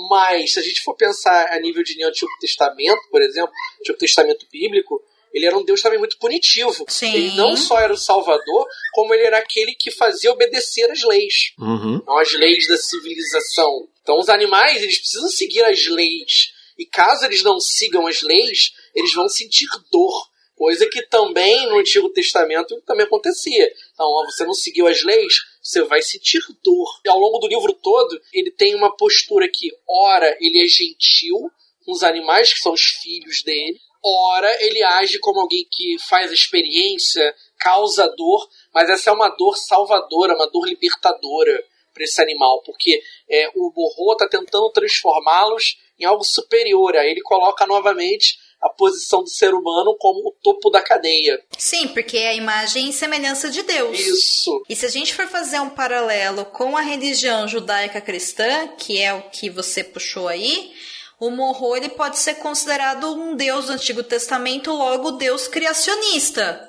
[0.10, 4.46] mas se a gente for pensar a nível de Antigo Testamento, por exemplo, Antigo Testamento
[4.52, 5.02] bíblico,
[5.34, 6.86] ele era um Deus também muito punitivo.
[6.88, 7.14] Sim.
[7.14, 11.54] Ele não só era o Salvador, como ele era aquele que fazia obedecer as leis.
[11.60, 12.02] Uhum.
[12.18, 13.88] as leis da civilização.
[14.02, 16.52] Então os animais, eles precisam seguir as leis.
[16.78, 20.30] E caso eles não sigam as leis, eles vão sentir dor.
[20.56, 23.66] Coisa que também no Antigo Testamento também acontecia.
[23.94, 27.00] Então, ó, você não seguiu as leis, você vai sentir dor.
[27.06, 31.50] E ao longo do livro todo, ele tem uma postura que, ora, ele é gentil
[31.86, 36.32] com os animais, que são os filhos dele, ora ele age como alguém que faz
[36.32, 42.62] experiência, causa dor, mas essa é uma dor salvadora, uma dor libertadora para esse animal,
[42.64, 46.96] porque é, o Borro está tentando transformá-los em algo superior.
[46.96, 51.42] Aí ele coloca novamente a posição do ser humano como o topo da cadeia.
[51.58, 53.98] Sim, porque é a imagem e semelhança de Deus.
[54.00, 54.64] Isso.
[54.68, 59.14] E se a gente for fazer um paralelo com a religião judaica cristã, que é
[59.14, 60.74] o que você puxou aí,
[61.20, 66.66] o Morro ele pode ser considerado um deus do Antigo Testamento, logo deus criacionista.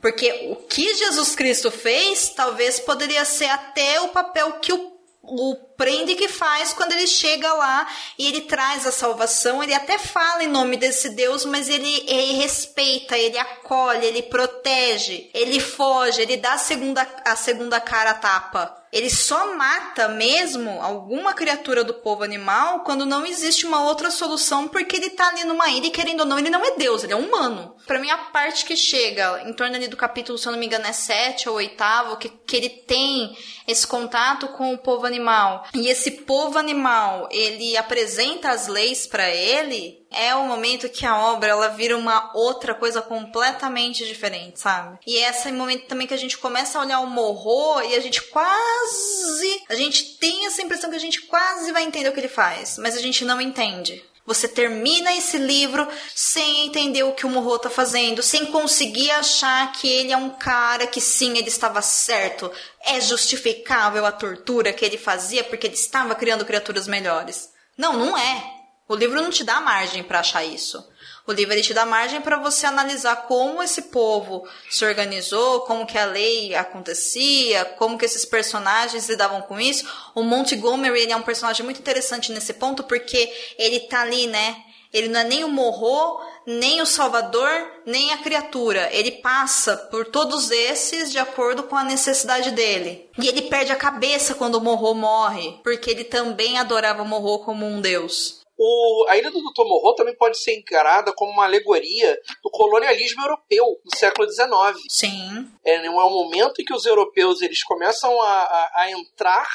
[0.00, 5.54] Porque o que Jesus Cristo fez, talvez poderia ser até o papel que o, o
[5.78, 7.88] prende que faz quando ele chega lá
[8.18, 9.62] e ele traz a salvação.
[9.62, 15.30] Ele até fala em nome desse Deus, mas ele, ele respeita, ele acolhe, ele protege,
[15.32, 20.80] ele foge, ele dá a segunda, a segunda cara a tapa ele só mata mesmo
[20.80, 25.42] alguma criatura do povo animal quando não existe uma outra solução, porque ele tá ali
[25.42, 27.74] numa ilha e querendo ou não, ele não é Deus, ele é humano.
[27.88, 30.66] Para mim, a parte que chega em torno ali do capítulo, se eu não me
[30.66, 31.74] engano, é 7 ou 8,
[32.20, 35.66] que, que ele tem esse contato com o povo animal.
[35.74, 41.16] E esse povo animal, ele apresenta as leis para ele, é o momento que a
[41.16, 44.98] obra ela vira uma outra coisa completamente diferente, sabe?
[45.06, 48.00] E é esse momento também que a gente começa a olhar o morro e a
[48.00, 49.62] gente quase.
[49.68, 52.78] A gente tem essa impressão que a gente quase vai entender o que ele faz,
[52.78, 54.02] mas a gente não entende.
[54.26, 59.70] Você termina esse livro sem entender o que o Morro tá fazendo, sem conseguir achar
[59.72, 62.50] que ele é um cara que sim, ele estava certo.
[62.86, 67.50] É justificável a tortura que ele fazia porque ele estava criando criaturas melhores.
[67.76, 68.53] Não, não é.
[68.88, 70.86] O livro não te dá margem para achar isso.
[71.26, 75.86] O livro ele te dá margem para você analisar como esse povo se organizou, como
[75.86, 79.86] que a lei acontecia, como que esses personagens lidavam com isso.
[80.14, 84.54] O Montgomery ele é um personagem muito interessante nesse ponto porque ele tá ali, né?
[84.92, 87.50] Ele não é nem o Morro, nem o Salvador,
[87.84, 88.88] nem a criatura.
[88.92, 93.10] Ele passa por todos esses de acordo com a necessidade dele.
[93.18, 97.40] E ele perde a cabeça quando o Morro morre, porque ele também adorava o Morro
[97.40, 98.43] como um deus.
[98.56, 99.64] O, a Ilha do Dr.
[99.64, 104.48] Morro também pode ser encarada como uma alegoria do colonialismo europeu no século XIX.
[104.88, 105.48] Sim.
[105.64, 109.46] É, é um momento em que os europeus eles começam a, a, a entrar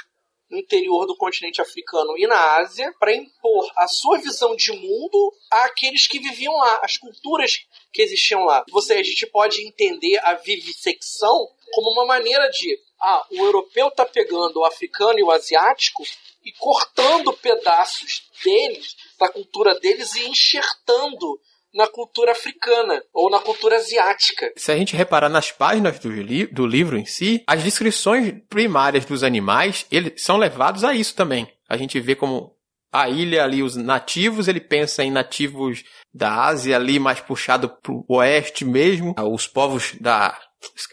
[0.50, 5.34] no interior do continente africano e na Ásia para impor a sua visão de mundo
[5.52, 8.64] àqueles que viviam lá, as culturas que existiam lá.
[8.72, 14.06] Você, a gente pode entender a vivissecção como uma maneira de ah, o europeu está
[14.06, 16.04] pegando o africano e o asiático
[16.50, 21.40] e cortando pedaços deles, da cultura deles e enxertando
[21.72, 24.52] na cultura africana ou na cultura asiática.
[24.58, 29.06] Se a gente reparar nas páginas do, li do livro em si, as descrições primárias
[29.06, 31.48] dos animais eles são levados a isso também.
[31.70, 32.56] A gente vê como
[32.92, 38.04] a ilha ali, os nativos, ele pensa em nativos da Ásia ali, mais puxado pro
[38.08, 39.14] oeste mesmo.
[39.32, 40.36] Os povos da.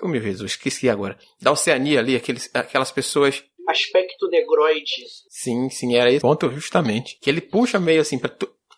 [0.03, 1.19] Meu Jesus, esqueci agora.
[1.41, 5.07] Da Oceania ali, aqueles, aquelas pessoas aspecto negroide.
[5.29, 7.19] Sim, sim, era esse ponto justamente.
[7.21, 8.31] Que ele puxa meio assim para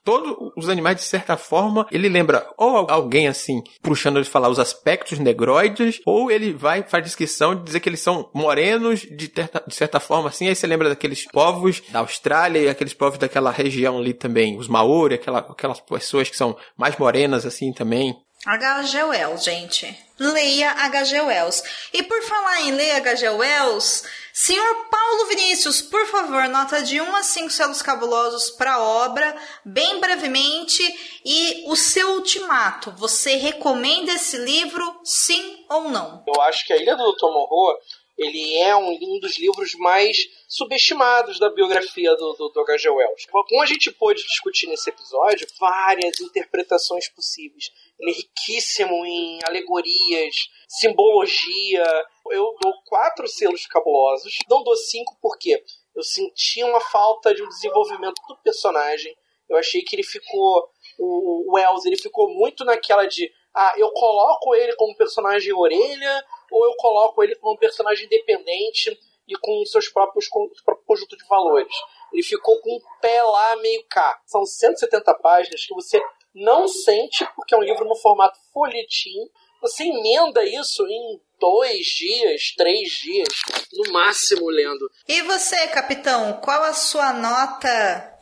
[0.08, 4.58] todos os animais, de certa forma, ele lembra ou alguém assim, puxando ele falar os
[4.58, 9.62] aspectos negroides, ou ele vai, faz descrição de dizer que eles são morenos, de, terta,
[9.66, 13.50] de certa forma assim, aí você lembra daqueles povos da Austrália e aqueles povos daquela
[13.50, 18.16] região ali também, os Maori, aquela, aquelas pessoas que são mais morenas assim também.
[18.46, 19.02] H.G.
[19.02, 19.98] Wells, gente.
[20.18, 21.20] Leia H.G.
[21.22, 21.62] Wells.
[21.92, 23.28] E por falar em ler H.G.
[23.30, 28.82] Wells, Senhor Paulo Vinícius, por favor, nota de 1 a 5 selos cabulosos para a
[28.82, 30.82] obra, bem brevemente,
[31.24, 32.92] e o seu ultimato.
[32.92, 36.22] Você recomenda esse livro, sim ou não?
[36.26, 37.76] Eu acho que a Ilha do Tomorrow
[38.18, 40.16] ele é um, um, dos livros mais
[40.48, 42.90] subestimados da biografia do, do, do H.G.
[42.90, 43.26] Wells.
[43.30, 47.70] Como a gente pôde discutir nesse episódio, várias interpretações possíveis.
[47.98, 51.84] Ele é riquíssimo em alegorias, simbologia,
[52.30, 54.38] eu dou quatro selos cabulosos.
[54.48, 55.62] Não dou cinco porque
[55.94, 59.16] eu senti uma falta de um desenvolvimento do personagem.
[59.48, 60.68] Eu achei que ele ficou.
[60.98, 63.32] O Wells ele ficou muito naquela de.
[63.54, 69.36] Ah, eu coloco ele como personagem orelha, ou eu coloco ele como personagem independente e
[69.36, 71.72] com seus próprios com, próprio conjunto de valores.
[72.12, 74.20] Ele ficou com um pé lá meio cá.
[74.26, 76.00] São 170 páginas que você
[76.38, 79.28] não sente, porque é um livro no formato folhetim.
[79.60, 83.28] Você emenda isso em dois dias, três dias,
[83.72, 84.90] no máximo, lendo.
[85.06, 88.18] E você, capitão, qual a sua nota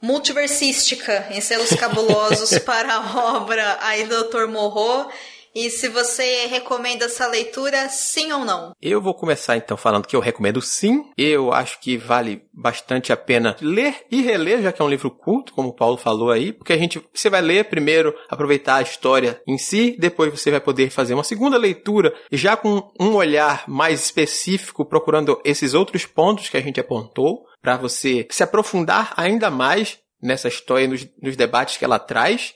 [0.00, 4.46] multiversística em selos cabulosos para a obra aí do Dr.
[4.46, 5.10] Morro
[5.58, 8.72] e se você recomenda essa leitura, sim ou não?
[8.80, 11.10] Eu vou começar então falando que eu recomendo sim.
[11.16, 15.10] Eu acho que vale bastante a pena ler e reler, já que é um livro
[15.10, 18.82] curto, como o Paulo falou aí, porque a gente você vai ler primeiro, aproveitar a
[18.82, 23.64] história em si, depois você vai poder fazer uma segunda leitura, já com um olhar
[23.66, 29.50] mais específico, procurando esses outros pontos que a gente apontou, para você se aprofundar ainda
[29.50, 32.54] mais nessa história, nos, nos debates que ela traz.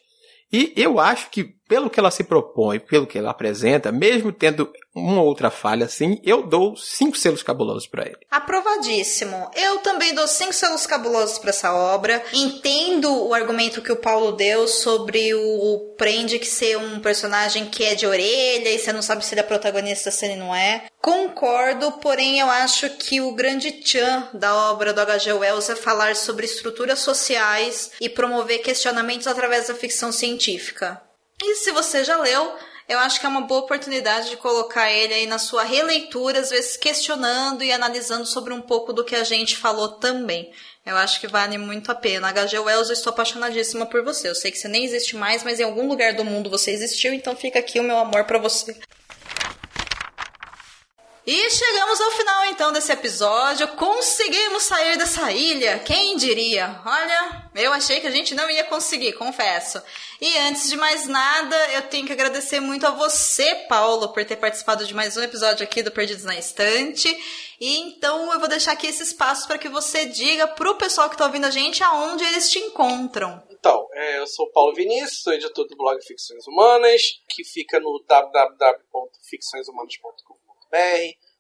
[0.52, 4.70] E eu acho que pelo que ela se propõe, pelo que ela apresenta, mesmo tendo
[4.94, 8.18] uma outra falha assim, eu dou cinco selos cabulosos para ele.
[8.30, 9.50] Aprovadíssimo.
[9.56, 12.22] Eu também dou cinco selos cabulosos para essa obra.
[12.30, 17.94] Entendo o argumento que o Paulo deu sobre o Prende ser um personagem que é
[17.94, 20.85] de orelha e você não sabe se ele é protagonista se ele não é.
[21.00, 25.32] Concordo, porém eu acho que o grande tchan da obra do H.G.
[25.32, 31.00] Wells é falar sobre estruturas sociais e promover questionamentos através da ficção científica.
[31.42, 32.57] E se você já leu,
[32.88, 36.50] eu acho que é uma boa oportunidade de colocar ele aí na sua releitura, às
[36.50, 40.52] vezes questionando e analisando sobre um pouco do que a gente falou também.
[40.85, 42.33] Eu acho que vale muito a pena.
[42.33, 44.28] HG Wells, eu estou apaixonadíssima por você.
[44.28, 47.12] Eu sei que você nem existe mais, mas em algum lugar do mundo você existiu,
[47.12, 48.76] então fica aqui o meu amor para você.
[51.24, 53.68] E chegamos ao final então desse episódio.
[53.76, 55.78] Conseguimos sair dessa ilha.
[55.78, 56.82] Quem diria?
[56.85, 59.80] Olha, eu achei que a gente não ia conseguir, confesso.
[60.20, 64.35] E antes de mais nada, eu tenho que agradecer muito a você, Paulo, por ter
[64.35, 67.08] participado de mais um episódio aqui do Perdidos na Estante.
[67.61, 71.14] E então eu vou deixar aqui esse espaço para que você diga pro pessoal que
[71.14, 73.40] está ouvindo a gente aonde eles te encontram.
[73.48, 78.04] Então, é, eu sou Paulo Vinícius, sou editor do blog Ficções Humanas, que fica no
[78.08, 80.41] www.ficçõeshumanas.com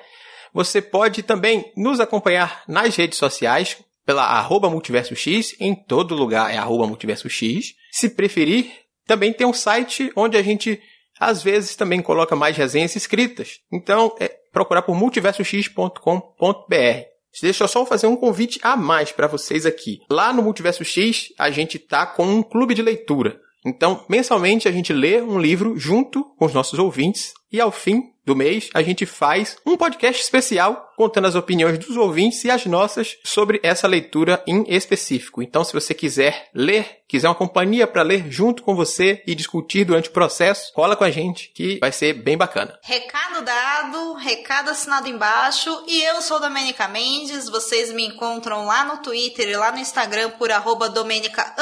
[0.57, 3.77] Você pode também nos acompanhar nas redes sociais
[4.07, 7.75] pela arroba multiverso X, em todo lugar é arroba multiverso X.
[7.93, 8.73] Se preferir,
[9.07, 10.81] também tem um site onde a gente
[11.21, 13.61] Às vezes também coloca mais resenhas escritas.
[13.71, 17.05] Então, é procurar por multiversox.com.br.
[17.43, 20.01] Deixa eu só fazer um convite a mais para vocês aqui.
[20.11, 23.39] Lá no Multiverso X, a gente tá com um clube de leitura.
[23.67, 28.13] Então, mensalmente a gente lê um livro junto com os nossos ouvintes e ao fim
[28.25, 32.65] do mês a gente faz um podcast especial contando as opiniões dos ouvintes e as
[32.65, 35.43] nossas sobre essa leitura em específico.
[35.43, 39.85] Então, se você quiser ler, quiser uma companhia para ler junto com você e discutir
[39.85, 42.79] durante o processo, cola com a gente que vai ser bem bacana.
[42.83, 45.85] Recado dado, recado assinado embaixo.
[45.87, 47.51] E eu sou Domenica Mendes.
[47.51, 51.55] Vocês me encontram lá no Twitter e lá no Instagram por arroba Domenica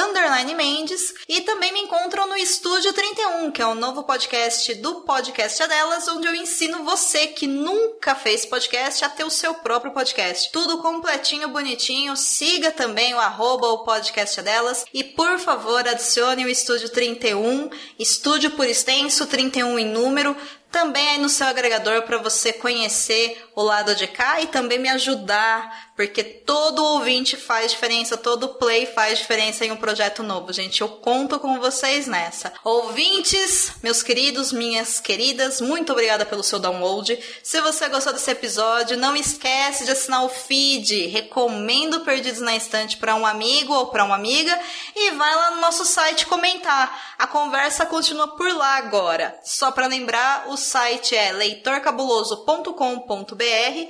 [0.56, 1.12] Mendes.
[1.28, 6.06] E também me encontram no Estúdio 31, que é um novo podcast do Podcast Adelas,
[6.06, 10.52] onde eu ensino você que nunca fez podcast a ter o seu próprio podcast.
[10.52, 12.16] Tudo completinho, bonitinho.
[12.16, 14.84] Siga também o arroba o podcast delas.
[14.94, 20.36] E por favor, adicione o Estúdio 31, Estúdio por extenso, 31 em número,
[20.70, 24.88] também aí no seu agregador para você conhecer o lado de cá e também me
[24.88, 30.80] ajudar, porque todo ouvinte faz diferença, todo play faz diferença em um projeto novo, gente.
[30.80, 32.52] Eu conto com vocês nessa.
[32.64, 37.16] Ouvintes, meus queridos, minhas queridas, muito obrigada pelo seu download.
[37.42, 41.06] Se você gostou desse episódio, não esquece de assinar o feed.
[41.06, 44.58] Recomendo Perdidos na Estante para um amigo ou para uma amiga
[44.96, 47.14] e vai lá no nosso site comentar.
[47.18, 49.38] A conversa continua por lá agora.
[49.44, 53.43] Só para lembrar, o site é leitorcabuloso.com.br.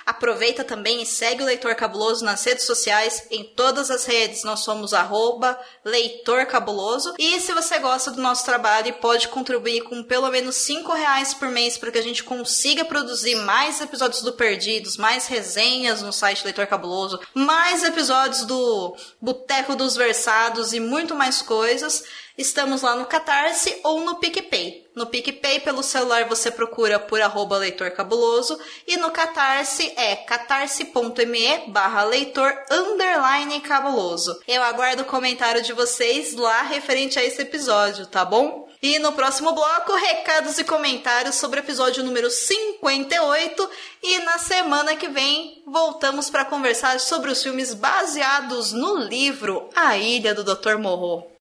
[0.05, 3.27] Aproveita também e segue o Leitor Cabuloso nas redes sociais.
[3.31, 7.15] Em todas as redes nós somos arroba Leitor Cabuloso.
[7.19, 11.35] E se você gosta do nosso trabalho e pode contribuir com pelo menos cinco reais
[11.35, 16.13] por mês para que a gente consiga produzir mais episódios do Perdidos, mais resenhas no
[16.13, 22.05] site Leitor Cabuloso, mais episódios do Boteco dos Versados e muito mais coisas,
[22.37, 24.91] Estamos lá no Catarse ou no PicPay.
[24.93, 28.59] No PicPay, pelo celular, você procura por arroba leitor cabuloso
[28.89, 34.37] e no Catarse é catarse.me barra leitor underline cabuloso.
[34.49, 38.69] Eu aguardo o comentário de vocês lá referente a esse episódio, tá bom?
[38.83, 43.71] E no próximo bloco, recados e comentários sobre o episódio número 58.
[44.03, 49.97] E na semana que vem, voltamos para conversar sobre os filmes baseados no livro A
[49.97, 50.79] Ilha do Dr.
[50.79, 51.34] Morro.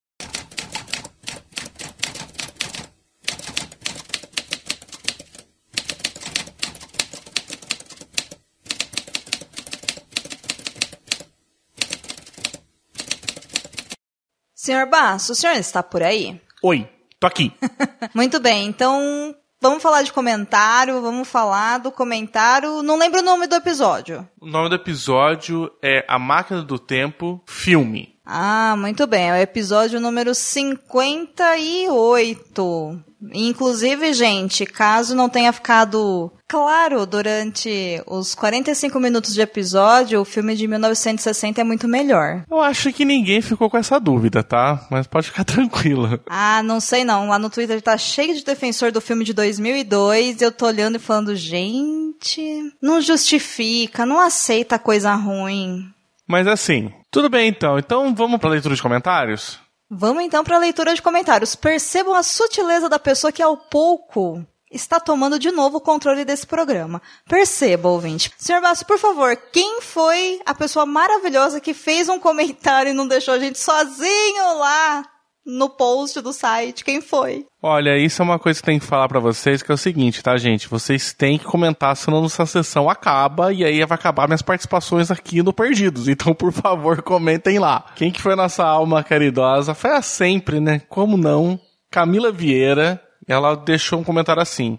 [14.64, 16.40] Senhor Basso, o senhor está por aí?
[16.64, 16.88] Oi,
[17.20, 17.52] tô aqui.
[18.16, 22.82] Muito bem, então vamos falar de comentário, vamos falar do comentário.
[22.82, 24.26] Não lembro o nome do episódio.
[24.40, 28.13] O nome do episódio é A Máquina do Tempo Filme.
[28.26, 29.30] Ah, muito bem.
[29.30, 33.04] É o episódio número 58.
[33.34, 40.56] Inclusive, gente, caso não tenha ficado claro durante os 45 minutos de episódio, o filme
[40.56, 42.44] de 1960 é muito melhor.
[42.50, 44.86] Eu acho que ninguém ficou com essa dúvida, tá?
[44.92, 46.22] Mas pode ficar tranquila.
[46.28, 47.30] Ah, não sei não.
[47.30, 50.98] Lá no Twitter tá cheio de defensor do filme de 2002 e eu tô olhando
[50.98, 55.86] e falando, gente, não justifica, não aceita coisa ruim.
[56.28, 57.78] Mas assim, tudo bem então.
[57.78, 59.60] Então vamos pra leitura de comentários?
[59.90, 61.56] Vamos então para a leitura de comentários.
[61.56, 66.48] Percebam a sutileza da pessoa que ao pouco está tomando de novo o controle desse
[66.48, 67.00] programa.
[67.30, 68.32] Perceba, ouvinte.
[68.38, 73.08] Senhor Basso, por favor, quem foi a pessoa maravilhosa que fez um comentário e não
[73.08, 75.06] deixou a gente sozinho lá
[75.46, 76.84] no post do site?
[76.84, 77.46] Quem foi?
[77.62, 80.24] Olha, isso é uma coisa que tem que falar para vocês, que é o seguinte,
[80.24, 80.68] tá, gente?
[80.68, 85.42] Vocês têm que comentar, senão essa sessão acaba e aí vai acabar minhas participações aqui
[85.42, 86.08] no Perdidos.
[86.08, 87.86] Então, por favor, comentem lá.
[87.96, 89.74] Quem que foi nossa alma caridosa?
[89.74, 90.82] Foi a sempre, né?
[90.88, 91.60] Como não?
[91.90, 93.02] Camila Vieira.
[93.28, 94.78] Ela deixou um comentário assim.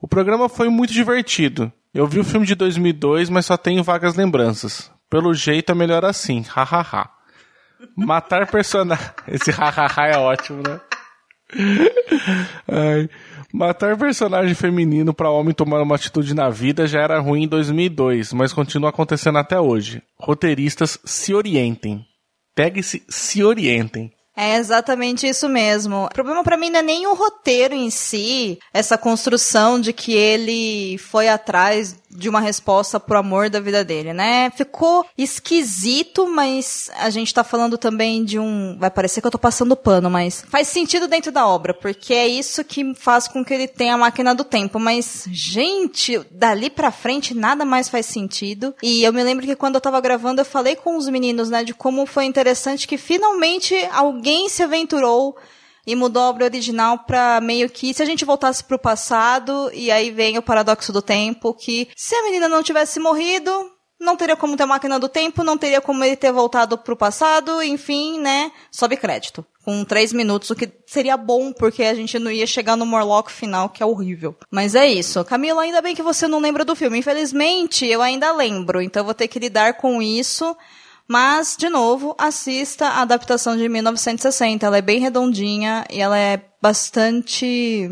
[0.00, 1.72] O programa foi muito divertido.
[1.92, 4.90] Eu vi o filme de 2002, mas só tenho vagas lembranças.
[5.08, 6.42] Pelo jeito é melhor assim.
[6.42, 7.10] Hahaha.
[7.96, 9.06] Matar personagem.
[9.28, 10.80] Esse hahaha é ótimo, né?
[12.68, 13.08] Ai.
[13.52, 18.32] Matar personagem feminino para homem tomar uma atitude na vida já era ruim em 2002,
[18.32, 20.02] mas continua acontecendo até hoje.
[20.18, 22.04] Roteiristas se orientem.
[22.54, 24.12] Pegue-se, se orientem.
[24.36, 26.04] É exatamente isso mesmo.
[26.04, 30.12] O problema para mim não é nem o roteiro em si, essa construção de que
[30.12, 34.50] ele foi atrás de uma resposta pro amor da vida dele, né?
[34.50, 38.76] Ficou esquisito, mas a gente tá falando também de um.
[38.78, 42.26] Vai parecer que eu tô passando pano, mas faz sentido dentro da obra, porque é
[42.26, 44.78] isso que faz com que ele tenha a máquina do tempo.
[44.80, 48.74] Mas, gente, dali pra frente nada mais faz sentido.
[48.82, 51.62] E eu me lembro que quando eu tava gravando, eu falei com os meninos, né,
[51.62, 55.36] de como foi interessante que finalmente alguém se aventurou
[55.86, 59.90] e mudou a obra original pra meio que se a gente voltasse pro passado e
[59.90, 63.50] aí vem o paradoxo do tempo que se a menina não tivesse morrido,
[64.00, 67.62] não teria como ter máquina do tempo, não teria como ele ter voltado pro passado,
[67.62, 68.50] enfim, né?
[68.72, 69.44] Sobe crédito.
[69.62, 73.30] Com três minutos, o que seria bom, porque a gente não ia chegar no Morlock
[73.30, 74.34] final, que é horrível.
[74.50, 75.22] Mas é isso.
[75.26, 76.98] Camila, ainda bem que você não lembra do filme.
[76.98, 80.56] Infelizmente, eu ainda lembro, então vou ter que lidar com isso.
[81.12, 84.64] Mas, de novo, assista a adaptação de 1960.
[84.64, 87.90] Ela é bem redondinha e ela é bastante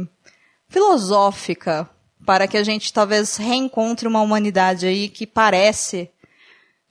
[0.69, 1.91] filosófica
[2.25, 6.09] para que a gente talvez reencontre uma humanidade aí que parece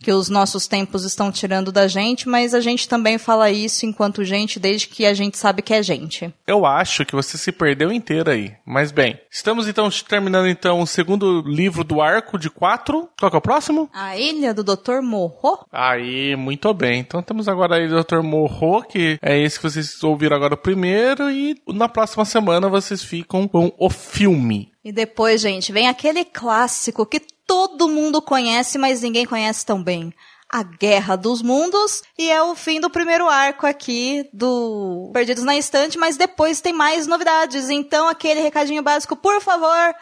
[0.01, 4.23] que os nossos tempos estão tirando da gente, mas a gente também fala isso enquanto
[4.23, 6.33] gente desde que a gente sabe que é gente.
[6.45, 8.53] Eu acho que você se perdeu inteira aí.
[8.65, 13.09] Mas bem, estamos então terminando então o segundo livro do arco de quatro.
[13.19, 13.89] Qual que é o próximo?
[13.93, 15.01] A Ilha do Dr.
[15.01, 15.65] Morro.
[15.71, 16.99] Aí, muito bem.
[16.99, 18.21] Então temos agora aí o Dr.
[18.21, 23.03] Morro, que é esse que vocês ouviram agora o primeiro, e na próxima semana vocês
[23.03, 24.71] ficam com o filme.
[24.83, 30.13] E depois, gente, vem aquele clássico que todo mundo conhece, mas ninguém conhece tão bem.
[30.49, 35.57] A Guerra dos Mundos e é o fim do primeiro arco aqui do Perdidos na
[35.57, 37.69] Estante, mas depois tem mais novidades.
[37.69, 39.95] Então, aquele recadinho básico, por favor,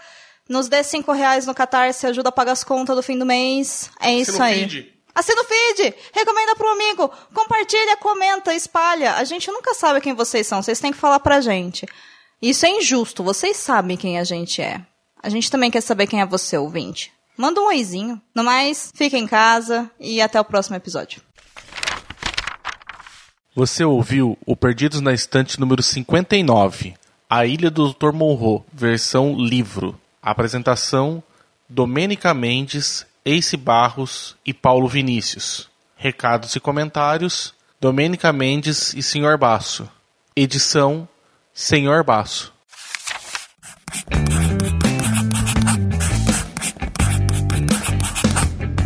[0.47, 3.89] nos dê cinco reais no Catarse, ajuda a pagar as contas do fim do mês.
[3.99, 4.69] É isso Assina aí.
[4.69, 4.95] Feed.
[5.15, 9.13] Assina o feed, recomenda pro amigo, compartilha, comenta, espalha.
[9.13, 11.87] A gente nunca sabe quem vocês são, vocês têm que falar pra gente.
[12.41, 14.85] Isso é injusto, vocês sabem quem a gente é.
[15.23, 17.14] A gente também quer saber quem é você, ouvinte.
[17.37, 18.21] Manda um oizinho.
[18.33, 21.21] No mais, fica em casa e até o próximo episódio.
[23.55, 26.93] Você ouviu o Perdidos na Estante número 59,
[27.29, 28.11] A Ilha do Dr.
[28.11, 29.99] Monroe, versão livro.
[30.21, 31.23] Apresentação:
[31.69, 35.69] Domênica Mendes, Ace Barros e Paulo Vinícius.
[35.95, 39.37] Recados e comentários: Domênica Mendes e Sr.
[39.37, 39.89] Basso.
[40.35, 41.07] Edição:
[41.53, 42.53] Senhor Basso.